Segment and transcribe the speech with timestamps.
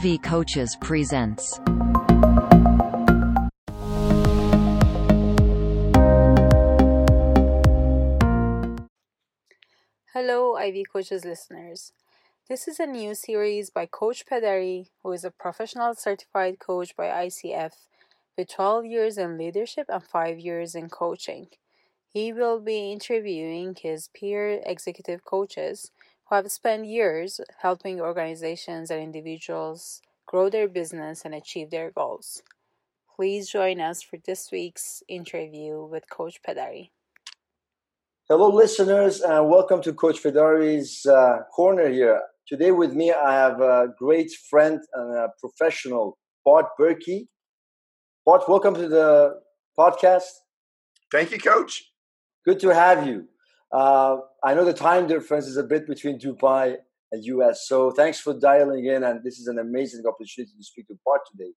[0.00, 1.60] Ivy Coaches presents.
[10.14, 11.92] Hello, Ivy Coaches listeners.
[12.48, 17.08] This is a new series by Coach Pederi, who is a professional certified coach by
[17.08, 17.72] ICF
[18.38, 21.48] with 12 years in leadership and 5 years in coaching.
[22.08, 25.90] He will be interviewing his peer executive coaches
[26.30, 32.42] who have spent years helping organizations and individuals grow their business and achieve their goals.
[33.16, 36.90] Please join us for this week's interview with Coach Pedari.
[38.28, 42.22] Hello, listeners, and welcome to Coach Pedari's uh, corner here.
[42.46, 47.26] Today, with me, I have a great friend and a professional, Bart Berkey.
[48.24, 49.40] Bart, welcome to the
[49.76, 50.30] podcast.
[51.10, 51.90] Thank you, Coach.
[52.44, 53.26] Good to have you.
[53.72, 56.76] Uh, I know the time difference is a bit between Dubai
[57.12, 59.04] and US, so thanks for dialing in.
[59.04, 61.52] And this is an amazing opportunity to speak to Bart today.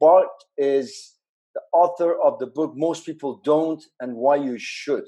[0.00, 0.28] Bart
[0.58, 1.14] is
[1.54, 5.04] the author of the book Most People Don't and Why You Should.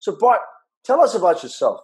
[0.00, 0.40] So, Bart,
[0.84, 1.80] tell us about yourself.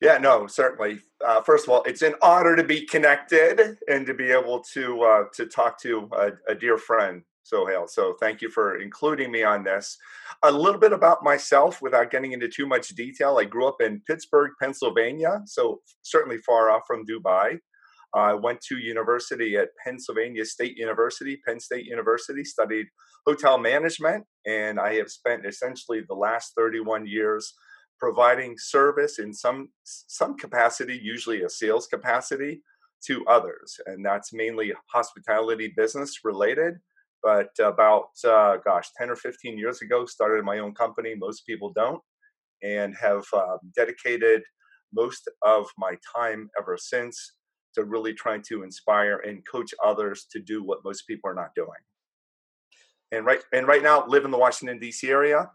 [0.00, 1.00] Yeah, no, certainly.
[1.24, 5.02] Uh, first of all, it's an honor to be connected and to be able to
[5.02, 7.86] uh, to talk to a, a dear friend Sohail.
[7.86, 9.96] So thank you for including me on this.
[10.42, 13.38] A little bit about myself without getting into too much detail.
[13.38, 17.58] I grew up in Pittsburgh, Pennsylvania, so certainly far off from Dubai.
[18.14, 22.86] I went to university at Pennsylvania State University, Penn State University, studied
[23.26, 27.52] hotel management, and I have spent essentially the last 31 years
[27.98, 32.62] providing service in some some capacity, usually a sales capacity,
[33.06, 36.74] to others, and that's mainly hospitality business related
[37.22, 41.72] but about uh, gosh 10 or 15 years ago started my own company most people
[41.74, 42.00] don't
[42.62, 44.42] and have uh, dedicated
[44.94, 47.32] most of my time ever since
[47.74, 51.50] to really trying to inspire and coach others to do what most people are not
[51.54, 51.68] doing.
[53.12, 55.48] And right and right now live in the washington d.c area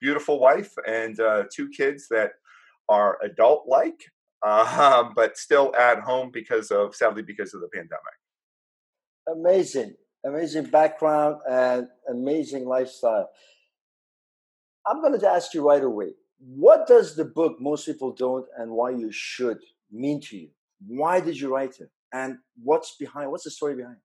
[0.00, 2.32] beautiful wife and uh, two kids that
[2.88, 4.00] are adult like
[4.44, 8.02] uh, but still at home because of sadly because of the pandemic.
[9.28, 13.28] Amazing amazing background and amazing lifestyle.
[14.86, 18.70] I'm going to ask you right away what does the book Most People Don't and
[18.70, 19.58] Why You Should
[19.90, 20.48] mean to you?
[20.86, 21.90] Why did you write it?
[22.12, 24.02] And what's behind, what's the story behind it?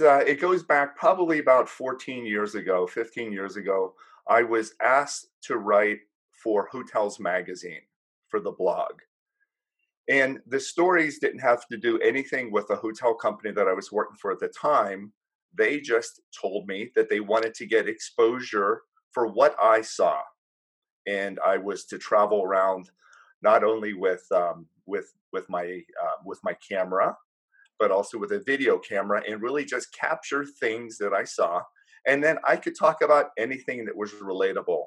[0.00, 3.94] uh, it goes back probably about 14 years ago, 15 years ago.
[4.26, 5.98] I was asked to write
[6.30, 7.82] for Hotels Magazine
[8.28, 8.92] for the blog.
[10.08, 13.92] And the stories didn't have to do anything with the hotel company that I was
[13.92, 15.12] working for at the time.
[15.56, 20.20] They just told me that they wanted to get exposure for what I saw.
[21.06, 22.90] And I was to travel around
[23.42, 27.16] not only with um, with with my uh, with my camera,
[27.78, 31.62] but also with a video camera, and really just capture things that I saw.
[32.06, 34.86] And then I could talk about anything that was relatable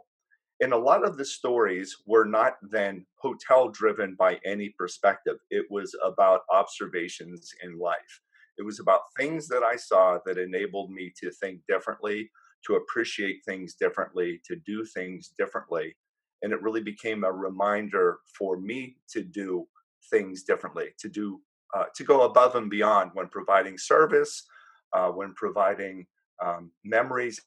[0.63, 5.35] and a lot of the stories were not then hotel driven by any perspective.
[5.49, 8.21] It was about observations in life.
[8.57, 12.31] It was about things that I saw that enabled me to think differently,
[12.65, 15.97] to appreciate things differently, to do things differently.
[16.43, 19.67] And it really became a reminder for me to do
[20.09, 21.41] things differently, to do
[21.75, 24.45] uh, to go above and beyond when providing service,
[24.93, 26.05] uh, when providing
[26.41, 27.41] um, memories,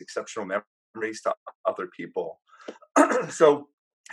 [0.00, 1.34] exceptional memories memories to
[1.66, 2.40] other people.
[3.30, 3.68] so,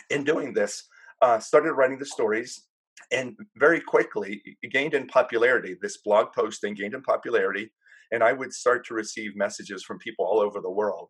[0.10, 0.84] in doing this,
[1.22, 2.68] uh, started writing the stories,
[3.12, 4.42] and very quickly
[4.72, 5.76] gained in popularity.
[5.82, 7.72] This blog posting gained in popularity,
[8.12, 11.10] and I would start to receive messages from people all over the world.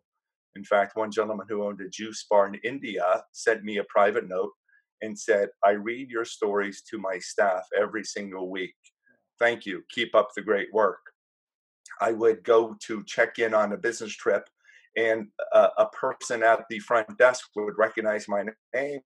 [0.56, 4.26] In fact, one gentleman who owned a juice bar in India sent me a private
[4.26, 4.52] note
[5.02, 8.74] and said, I read your stories to my staff every single week.
[9.38, 9.82] Thank you.
[9.90, 11.00] Keep up the great work.
[12.00, 14.48] I would go to check in on a business trip
[14.96, 19.00] and a, a person at the front desk would recognize my name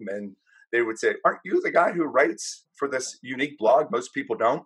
[0.00, 0.36] and
[0.72, 3.90] they would say, Aren't you the guy who writes for this unique blog?
[3.90, 4.64] Most people don't.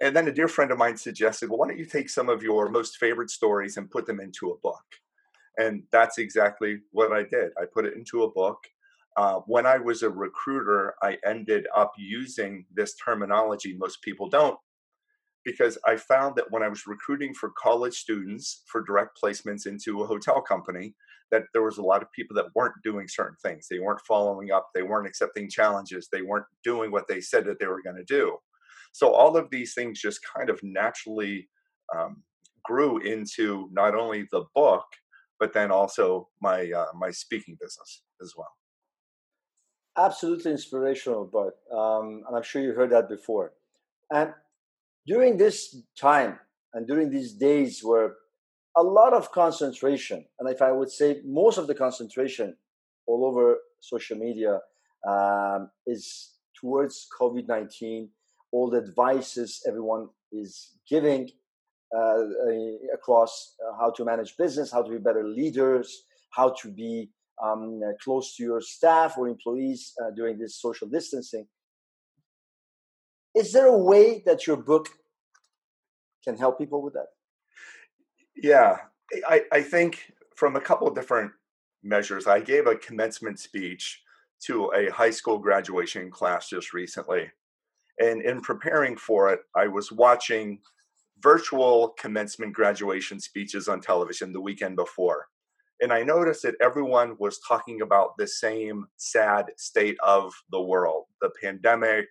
[0.00, 2.42] And then a dear friend of mine suggested, Well, why don't you take some of
[2.42, 4.84] your most favorite stories and put them into a book?
[5.58, 7.52] And that's exactly what I did.
[7.60, 8.58] I put it into a book.
[9.16, 14.58] Uh, when I was a recruiter, I ended up using this terminology most people don't
[15.46, 20.02] because I found that when I was recruiting for college students for direct placements into
[20.02, 20.94] a hotel company,
[21.30, 23.68] that there was a lot of people that weren't doing certain things.
[23.70, 27.60] They weren't following up, they weren't accepting challenges, they weren't doing what they said that
[27.60, 28.36] they were going to do.
[28.92, 31.48] So all of these things just kind of naturally
[31.96, 32.22] um,
[32.64, 34.84] grew into not only the book,
[35.38, 38.52] but then also my uh, my speaking business as well.
[39.96, 43.52] absolutely inspirational, but um, and I'm sure you heard that before.
[44.10, 44.32] And
[45.06, 46.38] during this time
[46.74, 48.14] and during these days where
[48.76, 52.56] a lot of concentration, and if I would say most of the concentration
[53.06, 54.60] all over social media
[55.08, 58.08] um, is towards COVID 19,
[58.52, 61.30] all the advices everyone is giving
[61.96, 62.18] uh,
[62.92, 67.10] across uh, how to manage business, how to be better leaders, how to be
[67.42, 71.46] um, close to your staff or employees uh, during this social distancing.
[73.36, 74.88] Is there a way that your book
[76.24, 77.08] can help people with that?
[78.34, 78.78] Yeah,
[79.28, 81.32] I, I think from a couple of different
[81.82, 84.02] measures, I gave a commencement speech
[84.46, 87.30] to a high school graduation class just recently.
[87.98, 90.60] And in preparing for it, I was watching
[91.22, 95.26] virtual commencement graduation speeches on television the weekend before.
[95.80, 101.04] And I noticed that everyone was talking about the same sad state of the world
[101.20, 102.06] the pandemic,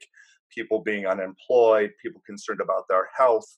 [0.53, 3.57] people being unemployed, people concerned about their health.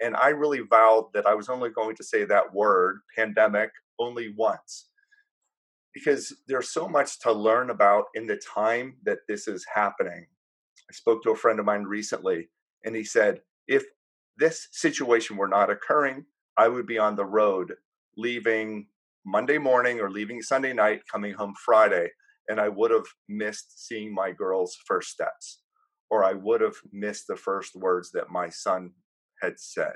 [0.00, 4.34] And I really vowed that I was only going to say that word, pandemic, only
[4.36, 4.88] once.
[5.94, 10.26] Because there's so much to learn about in the time that this is happening.
[10.90, 12.48] I spoke to a friend of mine recently,
[12.84, 13.84] and he said, if
[14.36, 16.24] this situation were not occurring,
[16.56, 17.74] I would be on the road
[18.16, 18.88] leaving
[19.24, 22.08] Monday morning or leaving Sunday night, coming home Friday,
[22.48, 25.60] and I would have missed seeing my girl's first steps,
[26.10, 28.92] or I would have missed the first words that my son
[29.40, 29.94] had said.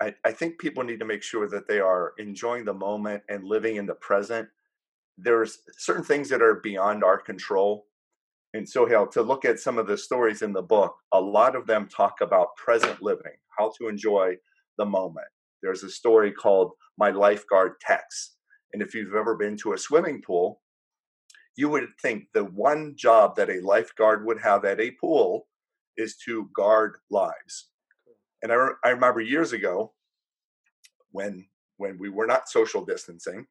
[0.00, 3.44] I, I think people need to make sure that they are enjoying the moment and
[3.44, 4.48] living in the present.
[5.18, 7.86] There's certain things that are beyond our control.
[8.54, 11.66] And Sohail, to look at some of the stories in the book, a lot of
[11.66, 14.36] them talk about present living, how to enjoy
[14.78, 15.26] the moment.
[15.62, 18.36] There's a story called My Lifeguard Text.
[18.72, 20.62] And if you've ever been to a swimming pool,
[21.56, 25.46] you would think the one job that a lifeguard would have at a pool
[25.96, 27.68] is to guard lives.
[28.42, 29.92] And I, re- I remember years ago
[31.10, 33.46] when when we were not social distancing,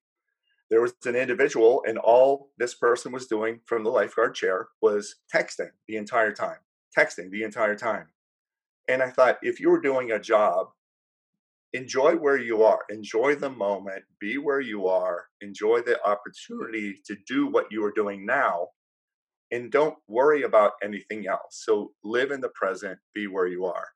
[0.70, 5.16] there was an individual, and all this person was doing from the lifeguard chair was
[5.34, 6.58] texting the entire time,
[6.96, 8.08] texting the entire time.
[8.88, 10.68] And I thought, if you were doing a job
[11.74, 17.16] enjoy where you are enjoy the moment be where you are enjoy the opportunity to
[17.28, 18.68] do what you are doing now
[19.52, 21.64] and don't worry about anything else.
[21.66, 23.88] So live in the present be where you are.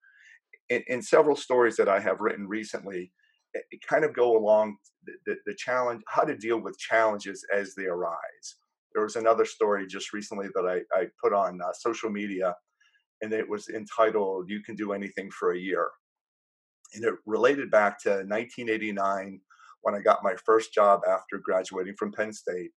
[0.70, 3.12] In, in several stories that i have written recently
[3.54, 7.46] it, it kind of go along the, the, the challenge how to deal with challenges
[7.54, 8.56] as they arise.
[8.94, 12.56] There was another story just recently that i, I put on uh, social media
[13.22, 15.90] and it was entitled you can do anything for a year
[16.96, 19.42] and it related back to 1989
[19.82, 22.72] when I got my first job after graduating from Penn State.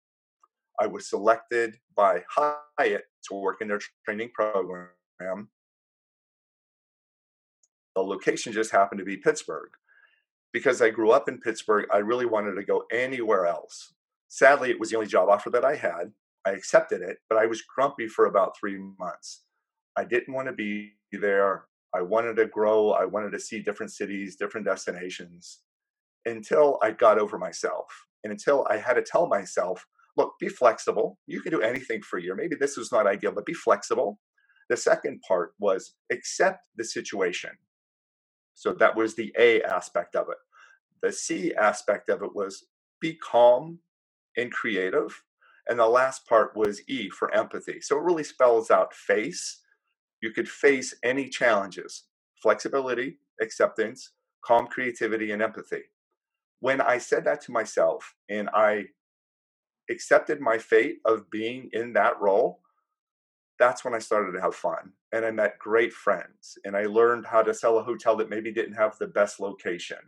[0.81, 5.49] I was selected by Hyatt to work in their training program.
[7.95, 9.71] The location just happened to be Pittsburgh.
[10.53, 13.93] Because I grew up in Pittsburgh, I really wanted to go anywhere else.
[14.29, 16.13] Sadly, it was the only job offer that I had.
[16.47, 19.43] I accepted it, but I was grumpy for about three months.
[19.97, 21.65] I didn't want to be there.
[21.95, 22.91] I wanted to grow.
[22.91, 25.61] I wanted to see different cities, different destinations
[26.27, 27.87] until I got over myself
[28.25, 29.87] and until I had to tell myself,
[30.17, 31.19] look, be flexible.
[31.27, 32.35] You can do anything for a year.
[32.35, 34.19] Maybe this was not ideal, but be flexible.
[34.69, 37.51] The second part was accept the situation.
[38.55, 40.39] So that was the A aspect of it.
[41.03, 42.67] The C aspect of it was
[43.01, 43.81] be calm
[44.37, 45.23] and creative.
[45.69, 47.81] And the last part was E for empathy.
[47.81, 49.61] So it really spells out face
[50.25, 52.05] you could face any challenges
[52.43, 54.11] flexibility, acceptance,
[54.45, 55.83] calm creativity, and empathy.
[56.61, 58.87] When I said that to myself and I
[59.91, 62.61] accepted my fate of being in that role,
[63.59, 64.93] that's when I started to have fun.
[65.13, 66.59] And I met great friends.
[66.65, 69.99] And I learned how to sell a hotel that maybe didn't have the best location.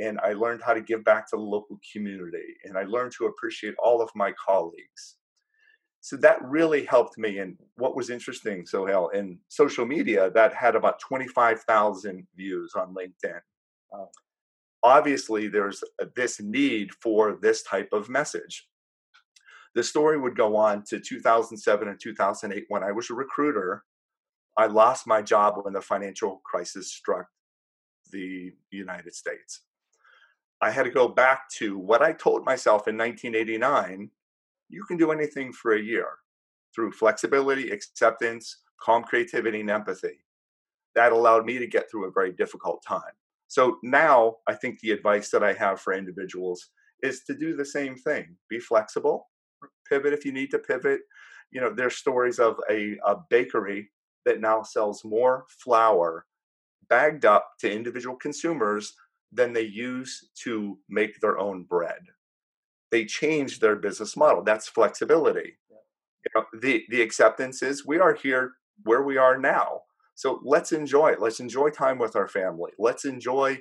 [0.00, 2.56] And I learned how to give back to the local community.
[2.64, 5.16] And I learned to appreciate all of my colleagues
[6.02, 7.38] so that really helped me.
[7.38, 13.38] And what was interesting, Sohail, in social media, that had about 25,000 views on LinkedIn.
[13.94, 14.06] Uh,
[14.82, 15.84] obviously, there's
[16.16, 18.66] this need for this type of message.
[19.76, 23.84] The story would go on to 2007 and 2008 when I was a recruiter.
[24.58, 27.28] I lost my job when the financial crisis struck
[28.10, 29.60] the United States.
[30.60, 34.10] I had to go back to what I told myself in 1989
[34.72, 36.06] you can do anything for a year
[36.74, 40.24] through flexibility, acceptance, calm creativity, and empathy.
[40.94, 43.12] That allowed me to get through a very difficult time.
[43.48, 46.70] So now I think the advice that I have for individuals
[47.02, 49.28] is to do the same thing be flexible,
[49.88, 51.00] pivot if you need to pivot.
[51.50, 53.90] You know, there's stories of a, a bakery
[54.24, 56.24] that now sells more flour
[56.88, 58.94] bagged up to individual consumers
[59.32, 62.00] than they use to make their own bread.
[62.92, 64.44] They changed their business model.
[64.44, 65.58] That's flexibility.
[65.70, 65.76] Yeah.
[66.26, 68.52] You know, the the acceptance is we are here
[68.84, 69.80] where we are now.
[70.14, 71.20] So let's enjoy it.
[71.20, 72.72] Let's enjoy time with our family.
[72.78, 73.58] Let's enjoy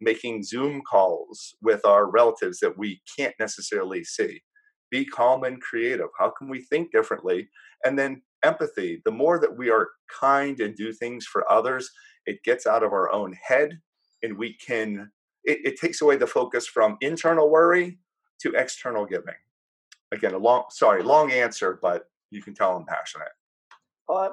[0.00, 4.42] making Zoom calls with our relatives that we can't necessarily see.
[4.90, 6.08] Be calm and creative.
[6.18, 7.48] How can we think differently?
[7.84, 9.02] And then empathy.
[9.04, 9.88] The more that we are
[10.20, 11.90] kind and do things for others,
[12.26, 13.80] it gets out of our own head
[14.22, 15.10] and we can,
[15.44, 17.98] it, it takes away the focus from internal worry
[18.40, 19.34] to external giving.
[20.12, 23.28] Again, a long, sorry, long answer, but you can tell I'm passionate.
[24.08, 24.30] Uh,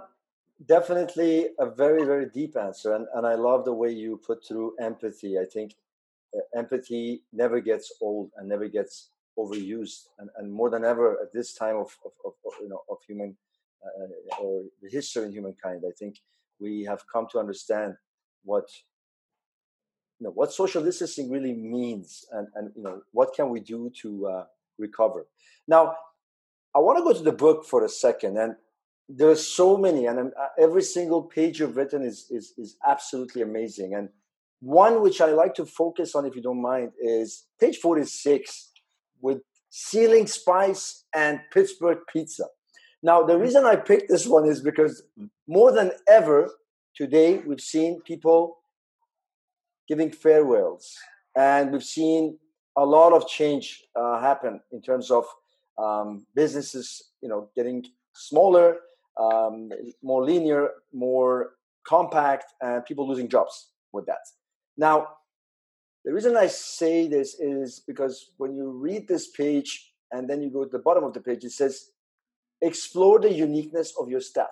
[0.68, 2.96] definitely a very, very deep answer.
[2.96, 5.38] And, and I love the way you put through empathy.
[5.38, 5.76] I think
[6.36, 10.08] uh, empathy never gets old and never gets overused.
[10.20, 13.36] And, and more than ever at this time of, of, of you know, of human
[13.86, 16.20] uh, or the history in humankind, I think
[16.60, 17.96] we have come to understand
[18.44, 18.66] what
[20.20, 23.92] you know what social distancing really means and and you know what can we do
[24.02, 24.46] to uh,
[24.78, 25.28] recover.
[25.68, 25.96] Now
[26.76, 28.56] i want to go to the book for a second and
[29.08, 33.42] there are so many and uh, every single page you've written is, is is absolutely
[33.42, 33.94] amazing.
[33.94, 34.10] And
[34.62, 38.72] one which i like to focus on if you don't mind is page 46
[39.22, 42.46] with ceiling spice and pittsburgh pizza.
[43.04, 45.04] Now, the reason I picked this one is because
[45.48, 46.50] more than ever
[46.96, 48.58] today, we've seen people
[49.88, 50.96] giving farewells,
[51.36, 52.38] and we've seen
[52.78, 55.26] a lot of change uh, happen in terms of
[55.78, 58.78] um, businesses, you know, getting smaller,
[59.20, 59.70] um,
[60.04, 61.52] more linear, more
[61.88, 64.20] compact, and people losing jobs with that.
[64.78, 65.08] Now,
[66.04, 70.50] the reason I say this is because when you read this page and then you
[70.52, 71.92] go to the bottom of the page, it says
[72.62, 74.52] explore the uniqueness of your staff.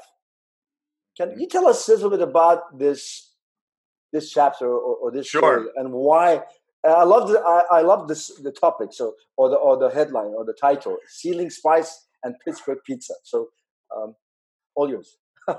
[1.17, 1.41] Can mm-hmm.
[1.41, 3.32] you tell us a little bit about this
[4.13, 5.41] this chapter or, or this sure.
[5.41, 6.43] story and why?
[6.85, 10.33] I love the I, I, love this the topic so or the or the headline
[10.37, 13.13] or the title ceiling spice and Pittsburgh pizza.
[13.23, 13.49] So
[13.95, 14.15] um,
[14.75, 15.17] all yours.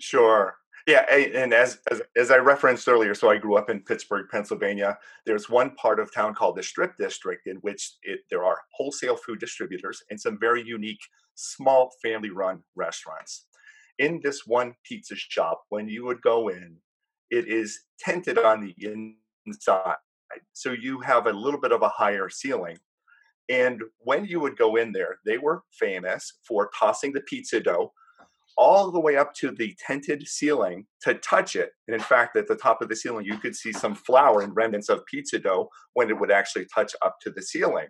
[0.00, 0.56] sure.
[0.86, 4.96] Yeah, and as, as, as I referenced earlier, so I grew up in Pittsburgh, Pennsylvania.
[5.24, 9.16] There's one part of town called the Strip District, in which it, there are wholesale
[9.16, 11.00] food distributors and some very unique
[11.34, 13.46] small family-run restaurants.
[13.98, 16.76] In this one pizza shop, when you would go in,
[17.30, 18.74] it is tented on the
[19.46, 19.96] inside,
[20.52, 22.78] so you have a little bit of a higher ceiling.
[23.48, 27.92] And when you would go in there, they were famous for tossing the pizza dough
[28.56, 31.70] all the way up to the tented ceiling to touch it.
[31.86, 34.56] And in fact, at the top of the ceiling, you could see some flour and
[34.56, 37.88] remnants of pizza dough when it would actually touch up to the ceiling.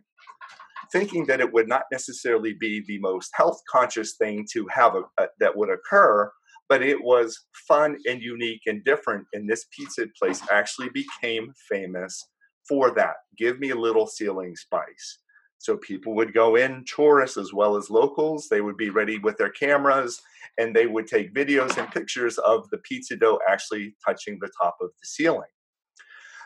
[0.92, 5.02] Thinking that it would not necessarily be the most health conscious thing to have a,
[5.22, 6.30] a, that would occur,
[6.68, 9.26] but it was fun and unique and different.
[9.32, 12.28] And this pizza place actually became famous
[12.68, 13.16] for that.
[13.38, 15.18] Give me a little ceiling spice.
[15.58, 18.48] So people would go in, tourists as well as locals.
[18.48, 20.20] They would be ready with their cameras
[20.58, 24.76] and they would take videos and pictures of the pizza dough actually touching the top
[24.80, 25.48] of the ceiling.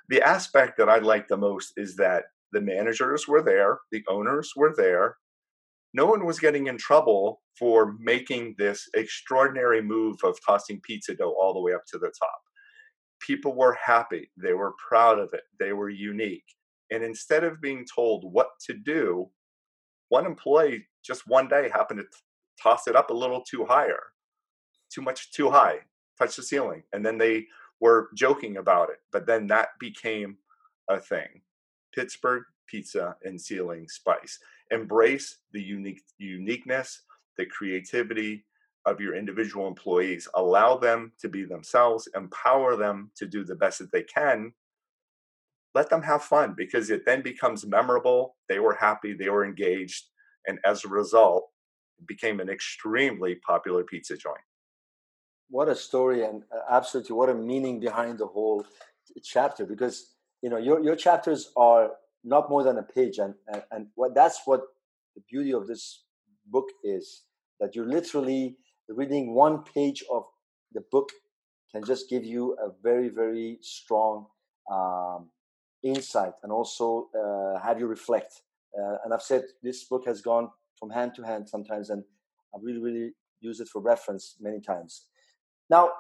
[0.09, 4.53] The aspect that I like the most is that the managers were there, the owners
[4.57, 5.17] were there.
[5.95, 11.37] No one was getting in trouble for making this extraordinary move of tossing pizza dough
[11.41, 12.41] all the way up to the top.
[13.21, 16.45] People were happy, they were proud of it, they were unique
[16.91, 19.31] and instead of being told what to do,
[20.09, 22.11] one employee just one day happened to t-
[22.63, 24.03] toss it up a little too higher,
[24.93, 25.79] too much too high,
[26.19, 26.83] touch the ceiling.
[26.93, 27.47] And then they
[27.81, 28.99] were joking about it.
[29.13, 30.39] But then that became
[30.89, 31.43] a thing.
[31.95, 34.39] Pittsburgh pizza and ceiling spice.
[34.71, 37.03] Embrace the unique uniqueness,
[37.37, 38.45] the creativity
[38.87, 40.29] of your individual employees.
[40.35, 44.53] Allow them to be themselves, empower them to do the best that they can
[45.75, 48.37] let them have fun because it then becomes memorable.
[48.49, 50.07] They were happy, they were engaged,
[50.47, 51.49] and as a result,
[51.99, 54.41] it became an extremely popular pizza joint.
[55.49, 58.65] What a story, and uh, absolutely what a meaning behind the whole
[59.23, 59.65] chapter.
[59.65, 61.93] Because you know your your chapters are
[62.25, 64.61] not more than a page, and and, and what that's what
[65.15, 66.05] the beauty of this
[66.47, 67.23] book is
[67.61, 68.57] that you're literally
[68.89, 70.25] reading one page of
[70.73, 71.11] the book
[71.73, 74.27] can just give you a very very strong
[74.71, 75.31] um,
[75.83, 78.43] insight and also uh, have you reflect.
[78.79, 80.49] Uh, and I've said this book has gone
[80.79, 82.05] from hand to hand sometimes, and
[82.55, 83.11] I really, really
[83.41, 85.07] use it for reference many times.
[85.69, 85.91] Now,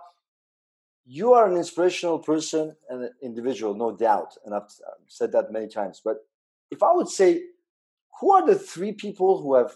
[1.07, 4.71] you are an inspirational person and an individual, no doubt, and I've
[5.09, 6.01] said that many times.
[6.05, 6.19] But
[6.71, 7.43] if I would say,
[8.21, 9.73] who are the three people who have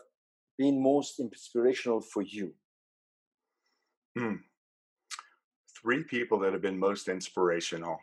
[0.59, 2.53] been most inspirational for you?
[4.17, 4.35] Hmm.
[5.81, 7.99] Three people that have been most inspirational.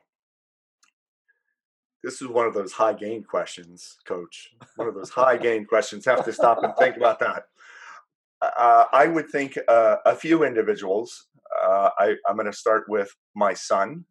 [2.03, 4.55] This is one of those high gain questions, coach.
[4.75, 6.05] One of those high gain questions.
[6.05, 7.45] Have to stop and think about that.
[8.41, 11.27] Uh, I would think uh, a few individuals.
[11.61, 14.05] Uh, I, I'm going to start with my son.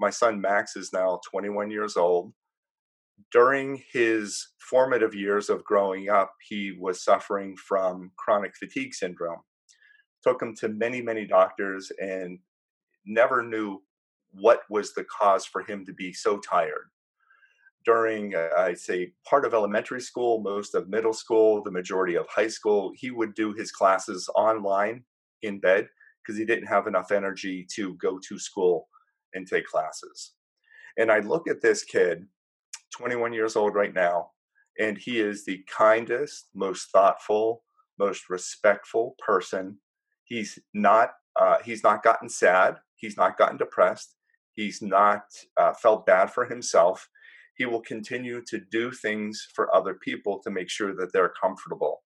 [0.00, 2.32] My son Max is now 21 years old.
[3.32, 9.40] During his formative years of growing up, he was suffering from chronic fatigue syndrome.
[10.22, 12.38] Took him to many, many doctors and
[13.04, 13.82] never knew
[14.30, 16.90] what was the cause for him to be so tired
[17.88, 22.26] during, uh, I'd say, part of elementary school, most of middle school, the majority of
[22.28, 25.04] high school, he would do his classes online
[25.40, 25.88] in bed
[26.28, 28.88] because he didn't have enough energy to go to school
[29.34, 30.32] and take classes.
[30.98, 32.26] And I look at this kid,
[32.92, 34.30] 21 years old right now,
[34.78, 37.62] and he is the kindest, most thoughtful,
[37.98, 39.78] most respectful person.
[40.24, 42.76] He's not uh, he's not gotten sad.
[42.96, 44.16] He's not gotten depressed.
[44.54, 45.22] He's not
[45.56, 47.08] uh, felt bad for himself
[47.58, 52.02] he will continue to do things for other people to make sure that they're comfortable.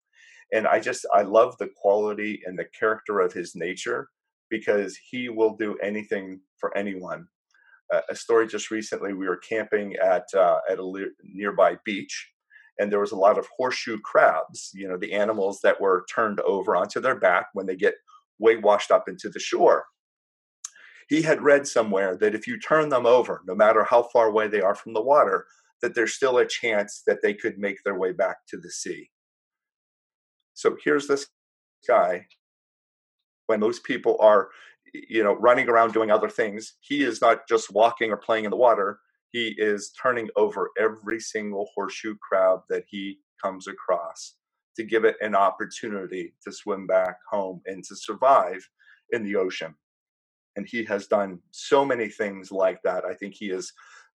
[0.52, 4.08] And I just, I love the quality and the character of his nature
[4.50, 7.26] because he will do anything for anyone.
[7.92, 12.30] Uh, a story just recently, we were camping at, uh, at a le- nearby beach
[12.78, 16.40] and there was a lot of horseshoe crabs, you know, the animals that were turned
[16.40, 17.94] over onto their back when they get
[18.38, 19.84] way washed up into the shore
[21.12, 24.48] he had read somewhere that if you turn them over, no matter how far away
[24.48, 25.44] they are from the water,
[25.82, 29.10] that there's still a chance that they could make their way back to the sea.
[30.62, 31.26] So here's this
[31.88, 32.26] guy.
[33.46, 34.48] When most people are,
[34.94, 38.50] you know, running around doing other things, he is not just walking or playing in
[38.50, 39.00] the water.
[39.32, 44.36] He is turning over every single horseshoe crab that he comes across
[44.76, 48.68] to give it an opportunity to swim back home and to survive
[49.10, 49.74] in the ocean
[50.56, 53.04] and he has done so many things like that.
[53.04, 53.72] I think he is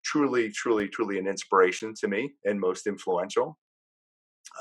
[0.04, 3.58] truly, truly, truly an inspiration to me and most influential.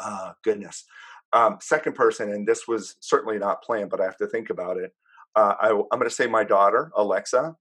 [0.02, 0.86] Uh, goodness.
[1.34, 4.78] Um, second person, and this was certainly not planned, but I have to think about
[4.78, 4.94] it.
[5.36, 7.56] Uh, I, I'm going to say my daughter, Alexa.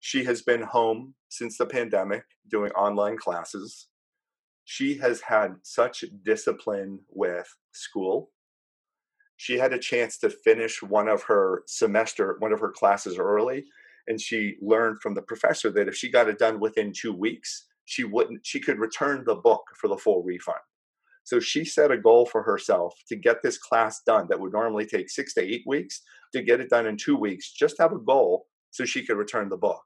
[0.00, 3.86] She has been home since the pandemic doing online classes.
[4.64, 8.30] She has had such discipline with school
[9.40, 13.64] she had a chance to finish one of her semester, one of her classes early,
[14.06, 17.64] and she learned from the professor that if she got it done within two weeks,
[17.86, 20.58] she wouldn't, she could return the book for the full refund.
[21.24, 24.86] So she set a goal for herself to get this class done that would normally
[24.86, 26.02] take six to eight weeks
[26.34, 29.48] to get it done in two weeks, just have a goal so she could return
[29.48, 29.82] the book.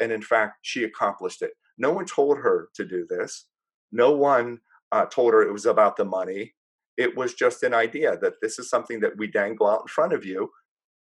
[0.00, 1.52] And in fact, she accomplished it.
[1.78, 3.46] No one told her to do this.
[3.92, 4.58] No one
[4.92, 6.54] uh, told her it was about the money.
[6.96, 10.12] It was just an idea that this is something that we dangle out in front
[10.12, 10.50] of you.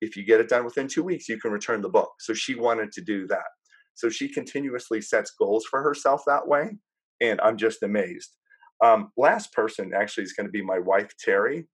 [0.00, 2.12] If you get it done within two weeks, you can return the book.
[2.20, 3.46] So she wanted to do that.
[3.94, 6.78] So she continuously sets goals for herself that way.
[7.20, 8.38] And I'm just amazed.
[8.82, 11.66] Um, last person actually is going to be my wife, Terry.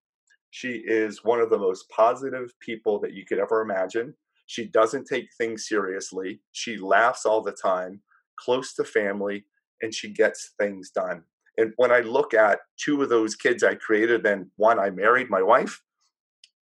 [0.51, 4.15] She is one of the most positive people that you could ever imagine.
[4.47, 6.41] She doesn't take things seriously.
[6.53, 8.03] She laughs all the time,
[8.39, 9.47] close to family,
[9.83, 11.25] and she gets things done.
[11.57, 15.31] And when I look at two of those kids I created, and one I married,
[15.31, 15.83] my wife,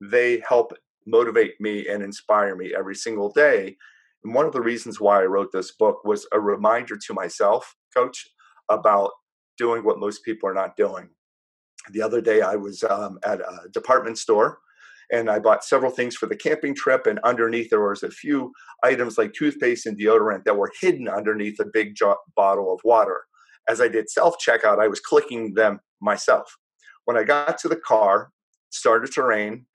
[0.01, 0.73] they help
[1.05, 3.77] motivate me and inspire me every single day.
[4.23, 7.75] And one of the reasons why I wrote this book was a reminder to myself,
[7.95, 8.27] coach,
[8.69, 9.11] about
[9.65, 11.09] doing what most people are not doing.
[11.91, 14.59] The other day, I was um, at a department store
[15.11, 17.05] and I bought several things for the camping trip.
[17.05, 18.51] And underneath, there was a few
[18.83, 23.21] items like toothpaste and deodorant that were hidden underneath a big jo- bottle of water
[23.69, 26.57] as I did self checkout, I was clicking them myself.
[27.05, 28.31] When I got to the car,
[28.69, 29.65] started to rain,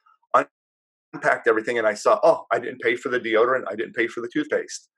[1.15, 4.07] unpacked everything, and I saw, oh, I didn't pay for the deodorant, I didn't pay
[4.07, 4.89] for the toothpaste.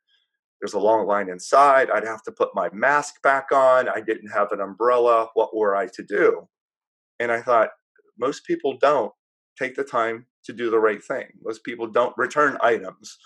[0.61, 1.90] There's a long line inside.
[1.90, 3.88] I'd have to put my mask back on.
[3.88, 5.29] I didn't have an umbrella.
[5.35, 6.49] What were I to do?
[7.21, 7.71] And I thought,
[8.18, 9.12] most people don't
[9.59, 11.27] take the time to do the right thing.
[11.44, 13.18] Most people don't return items.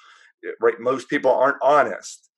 [0.44, 0.78] Eh, right?
[0.80, 2.30] Most people aren't honest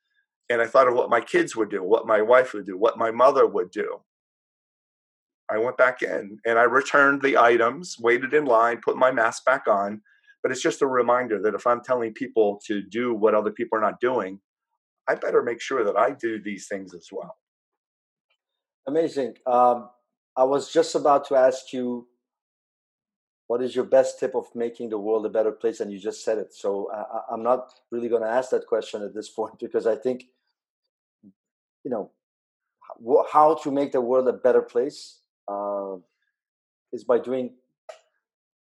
[0.51, 2.99] and I thought of what my kids would do, what my wife would do, what
[2.99, 4.01] my mother would do.
[5.51, 9.45] I went back in and I returned the items, waited in line, put my mask
[9.45, 10.01] back on.
[10.43, 13.79] But it's just a reminder that if I'm telling people to do what other people
[13.79, 14.41] are not doing,
[15.09, 17.37] I better make sure that I do these things as well.
[18.87, 19.35] Amazing.
[19.47, 19.89] Um,
[20.37, 22.07] I was just about to ask you
[23.47, 26.25] what is your best tip of making the world a better place and you just
[26.25, 29.59] said it so I, am not really going to ask that question at this point
[29.61, 30.25] because i think
[31.85, 32.11] you know
[33.31, 35.97] how to make the world a better place uh,
[36.93, 37.55] is by doing.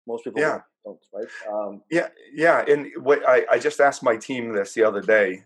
[0.08, 0.62] Most people Yeah.
[0.86, 1.28] don't, right?
[1.52, 2.64] Um, Yeah, yeah.
[2.68, 5.44] And what I, I just asked my team this the other day.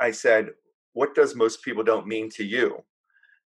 [0.00, 0.50] I said,
[0.92, 2.84] "What does most people don't mean to you?"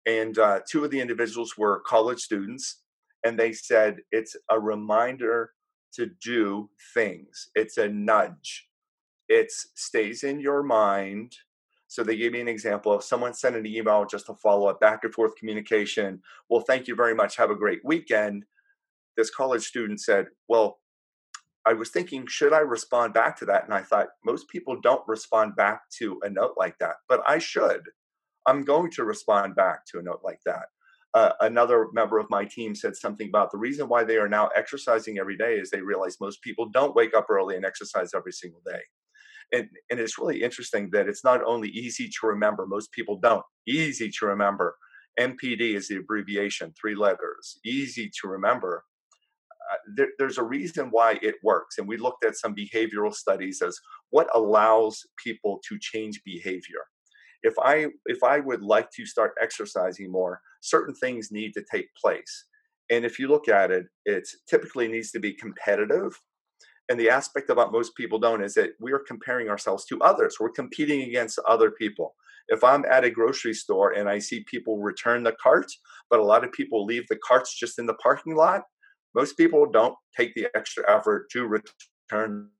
[0.06, 2.82] And uh, two of the individuals were college students,
[3.24, 5.52] and they said it's a reminder
[5.94, 7.50] to do things.
[7.54, 8.68] It's a nudge.
[9.28, 11.36] It stays in your mind.
[11.88, 14.80] So they gave me an example of someone sent an email just to follow up
[14.80, 16.22] back and forth communication.
[16.48, 17.36] Well, thank you very much.
[17.36, 18.44] Have a great weekend.
[19.16, 20.80] This college student said, Well,
[21.68, 23.64] I was thinking, should I respond back to that?
[23.64, 27.38] And I thought, most people don't respond back to a note like that, but I
[27.38, 27.82] should.
[28.46, 30.64] I'm going to respond back to a note like that.
[31.12, 34.48] Uh, another member of my team said something about the reason why they are now
[34.56, 38.32] exercising every day is they realize most people don't wake up early and exercise every
[38.32, 38.80] single day.
[39.52, 43.44] And, and it's really interesting that it's not only easy to remember, most people don't.
[43.66, 44.74] Easy to remember.
[45.20, 48.84] MPD is the abbreviation, three letters, easy to remember
[49.96, 51.78] there, there's a reason why it works.
[51.78, 53.78] And we looked at some behavioral studies as
[54.10, 56.84] what allows people to change behavior.
[57.42, 61.86] If I if I would like to start exercising more, certain things need to take
[61.94, 62.46] place.
[62.90, 66.18] And if you look at it, it typically needs to be competitive.
[66.88, 70.36] And the aspect about most people don't is that we are comparing ourselves to others.
[70.40, 72.14] We're competing against other people.
[72.48, 75.70] If I'm at a grocery store and I see people return the cart,
[76.08, 78.62] but a lot of people leave the carts just in the parking lot,
[79.14, 82.50] most people don't take the extra effort to return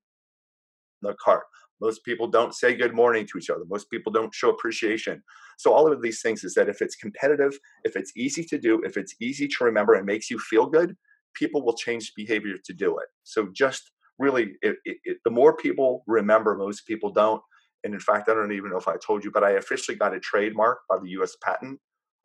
[1.03, 1.45] the cart.
[1.81, 3.63] Most people don't say good morning to each other.
[3.69, 5.23] Most people don't show appreciation.
[5.59, 8.83] So, all of these things is that if it's competitive, if it's easy to do,
[8.85, 10.97] if it's easy to remember and makes you feel good,
[11.35, 13.07] people will change behavior to do it.
[13.23, 17.43] So, just really, it, it, it, the more people remember, most people don't.
[17.85, 20.15] And in fact, I don't even know if I told you, but I officially got
[20.15, 21.79] a trademark by the US Patent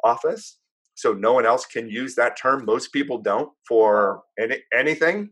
[0.04, 0.58] Office
[0.96, 2.66] so no one else can use that term.
[2.66, 5.30] Most people don't for any, anything.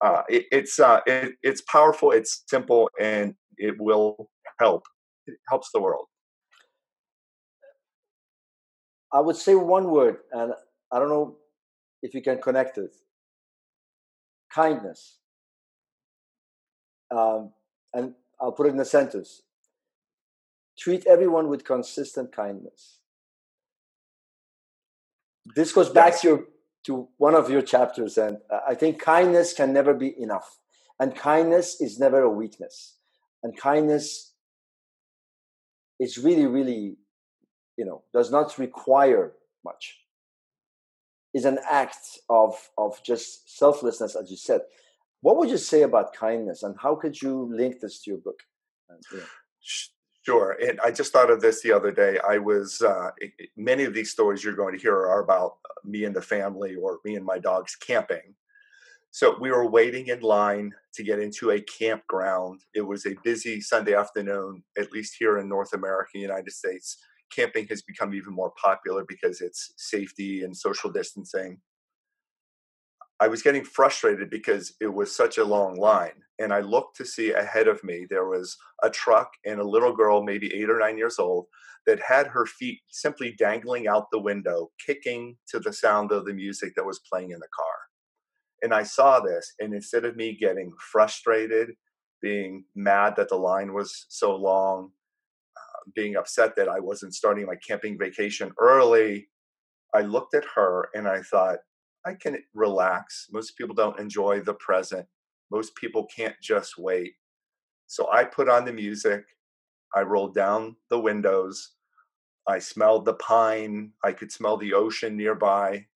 [0.00, 2.12] Uh, it, it's uh, it, it's powerful.
[2.12, 4.84] It's simple, and it will help.
[5.26, 6.06] It helps the world.
[9.12, 10.52] I would say one word, and
[10.92, 11.36] I don't know
[12.02, 12.94] if you can connect it.
[14.52, 15.18] Kindness.
[17.10, 17.52] Um,
[17.94, 19.42] and I'll put it in a sentence.
[20.78, 22.97] Treat everyone with consistent kindness
[25.54, 26.20] this goes back yes.
[26.22, 26.44] to your,
[26.84, 30.58] to one of your chapters and i think kindness can never be enough
[31.00, 32.96] and kindness is never a weakness
[33.42, 34.32] and kindness
[35.98, 36.96] is really really
[37.76, 39.32] you know does not require
[39.64, 39.98] much
[41.34, 44.62] is an act of of just selflessness as you said
[45.20, 48.40] what would you say about kindness and how could you link this to your book
[48.88, 49.24] and, you know.
[50.28, 50.58] Sure.
[50.60, 52.18] And I just thought of this the other day.
[52.18, 53.12] I was, uh,
[53.56, 55.52] many of these stories you're going to hear are about
[55.86, 58.34] me and the family or me and my dogs camping.
[59.10, 62.60] So we were waiting in line to get into a campground.
[62.74, 66.98] It was a busy Sunday afternoon, at least here in North America, United States.
[67.34, 71.58] Camping has become even more popular because it's safety and social distancing.
[73.20, 76.22] I was getting frustrated because it was such a long line.
[76.38, 79.94] And I looked to see ahead of me, there was a truck and a little
[79.94, 81.46] girl, maybe eight or nine years old,
[81.86, 86.34] that had her feet simply dangling out the window, kicking to the sound of the
[86.34, 87.74] music that was playing in the car.
[88.62, 91.70] And I saw this, and instead of me getting frustrated,
[92.20, 94.90] being mad that the line was so long,
[95.56, 99.28] uh, being upset that I wasn't starting my camping vacation early,
[99.94, 101.58] I looked at her and I thought,
[102.06, 103.26] I can relax.
[103.32, 105.06] Most people don't enjoy the present.
[105.50, 107.14] Most people can't just wait.
[107.86, 109.24] So I put on the music.
[109.94, 111.72] I rolled down the windows.
[112.46, 113.92] I smelled the pine.
[114.04, 115.86] I could smell the ocean nearby.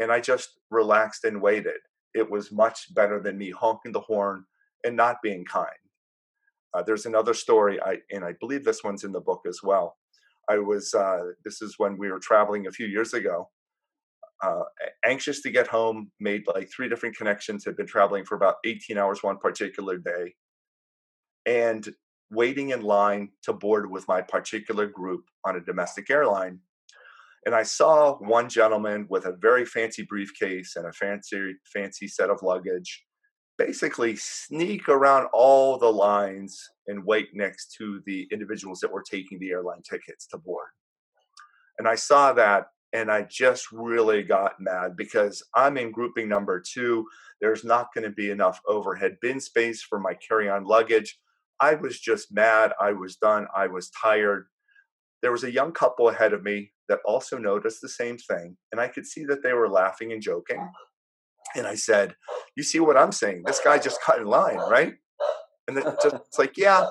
[0.00, 1.78] And I just relaxed and waited.
[2.14, 4.44] It was much better than me honking the horn
[4.84, 5.70] and not being kind.
[6.72, 9.96] Uh, there's another story, I, and I believe this one's in the book as well.
[10.48, 13.48] I was, uh, this is when we were traveling a few years ago
[14.44, 14.64] uh,
[15.04, 18.98] anxious to get home, made like three different connections, had been traveling for about 18
[18.98, 20.34] hours one particular day,
[21.46, 21.88] and
[22.30, 26.58] waiting in line to board with my particular group on a domestic airline.
[27.46, 32.30] And I saw one gentleman with a very fancy briefcase and a fancy, fancy set
[32.30, 33.04] of luggage
[33.56, 39.38] basically sneak around all the lines and wait next to the individuals that were taking
[39.38, 40.68] the airline tickets to board.
[41.78, 46.60] And I saw that and I just really got mad because I'm in grouping number
[46.60, 47.06] two.
[47.40, 51.18] There's not going to be enough overhead bin space for my carry on luggage.
[51.60, 52.72] I was just mad.
[52.80, 53.48] I was done.
[53.54, 54.46] I was tired.
[55.22, 58.80] There was a young couple ahead of me that also noticed the same thing, and
[58.80, 60.68] I could see that they were laughing and joking.
[61.56, 62.14] And I said,
[62.56, 63.42] You see what I'm saying?
[63.46, 64.94] This guy just cut in line, right?
[65.66, 66.86] And it's just it's like, Yeah,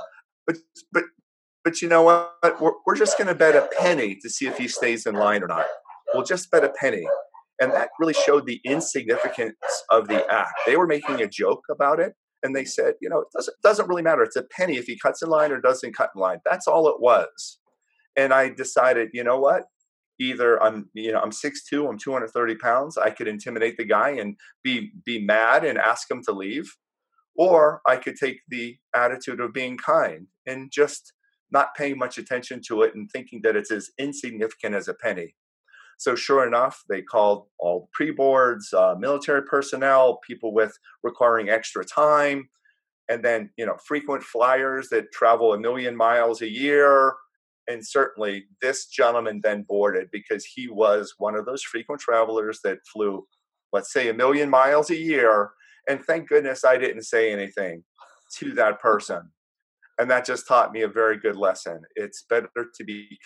[0.45, 0.57] but,
[0.91, 1.03] but,
[1.63, 2.59] but you know what?
[2.59, 5.43] We're, we're just going to bet a penny to see if he stays in line
[5.43, 5.65] or not.
[6.13, 7.08] We'll just bet a penny.
[7.62, 9.56] And that really showed the insignificance
[9.91, 10.54] of the act.
[10.65, 12.13] They were making a joke about it.
[12.41, 14.21] And they said, you know, it doesn't, doesn't really matter.
[14.21, 16.39] It's a penny if he cuts in line or doesn't cut in line.
[16.45, 17.60] That's all it was.
[18.15, 19.63] And I decided, you know what?
[20.19, 22.97] Either I'm, you know, I'm 6'2", I'm 230 pounds.
[22.97, 26.71] I could intimidate the guy and be be mad and ask him to leave,
[27.36, 31.13] or I could take the attitude of being kind and just
[31.52, 35.36] not paying much attention to it and thinking that it's as insignificant as a penny.
[35.97, 41.86] So sure enough, they called all pre boards, uh, military personnel, people with requiring extra
[41.86, 42.49] time,
[43.10, 47.13] and then you know frequent flyers that travel a million miles a year.
[47.67, 52.79] And certainly, this gentleman then boarded because he was one of those frequent travelers that
[52.91, 53.25] flew,
[53.71, 55.51] let's say, a million miles a year.
[55.88, 57.84] And thank goodness I didn't say anything
[58.39, 59.32] to that person.
[59.99, 61.82] And that just taught me a very good lesson.
[61.95, 63.19] It's better to be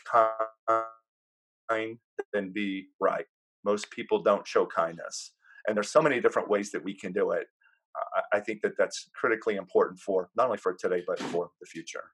[1.70, 1.98] kind
[2.34, 3.26] than be right.
[3.64, 5.34] Most people don't show kindness.
[5.68, 7.48] And there's so many different ways that we can do it.
[8.32, 12.12] I think that that's critically important for not only for today, but for the future.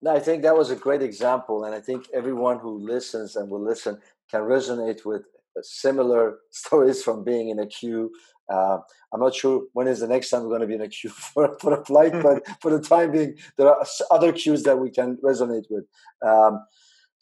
[0.00, 1.64] No, I think that was a great example.
[1.64, 4.00] And I think everyone who listens and will listen
[4.30, 5.22] can resonate with
[5.62, 8.10] similar stories from being in a queue.
[8.52, 8.78] Uh,
[9.12, 11.10] I'm not sure when is the next time we're going to be in a queue
[11.34, 14.90] for, for a flight, but for the time being, there are other queues that we
[14.90, 15.84] can resonate with.
[16.20, 16.64] Um,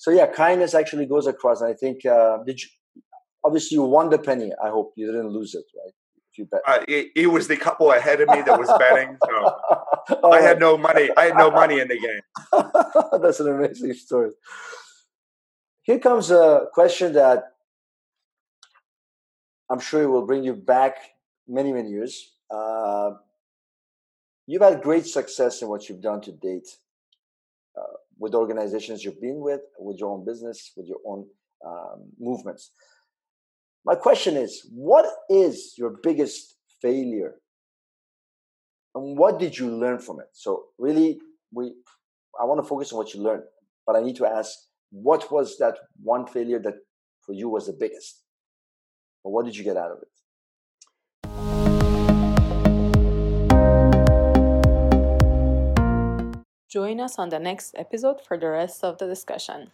[0.01, 1.61] so yeah, kindness actually goes across.
[1.61, 2.69] And I think uh, did you,
[3.45, 4.51] obviously you won the penny.
[4.65, 5.93] I hope you didn't lose it, right?
[6.33, 9.19] If you bet, uh, it, it, was the couple ahead of me that was betting.
[9.27, 11.11] So I had no money.
[11.19, 12.23] I had no money in the game.
[13.23, 14.31] That's an amazing story.
[15.83, 17.53] Here comes a question that
[19.69, 20.97] I'm sure it will bring you back
[21.47, 22.33] many, many years.
[22.51, 23.11] Uh,
[24.47, 26.69] you've had great success in what you've done to date
[28.21, 31.27] with organizations you've been with, with your own business, with your own
[31.67, 32.71] um, movements.
[33.85, 37.37] My question is what is your biggest failure?
[38.95, 40.27] And what did you learn from it?
[40.33, 41.19] So, really,
[41.53, 41.73] we
[42.41, 43.45] I want to focus on what you learned,
[43.87, 44.51] but I need to ask
[44.91, 46.75] what was that one failure that
[47.25, 48.23] for you was the biggest?
[49.25, 50.20] Or what did you get out of it?
[56.71, 59.73] Join us on the next episode for the rest of the discussion.